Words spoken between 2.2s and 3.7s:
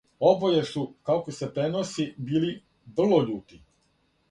били врло љути.